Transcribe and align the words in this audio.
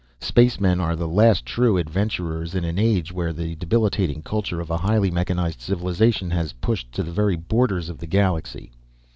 Spacemen 0.19 0.79
are 0.81 0.95
the 0.95 1.07
last 1.07 1.45
true 1.45 1.77
adventurers 1.77 2.55
in 2.55 2.63
an 2.63 2.79
age 2.79 3.11
where 3.11 3.31
the 3.31 3.53
debilitating 3.57 4.23
culture 4.23 4.59
of 4.59 4.71
a 4.71 4.77
highly 4.77 5.11
mechanized 5.11 5.61
civilization 5.61 6.31
has 6.31 6.53
pushed 6.53 6.91
to 6.93 7.03
the 7.03 7.11
very 7.11 7.35
borders 7.35 7.87
of 7.87 7.99
the 7.99 8.07
galaxy. 8.07 8.71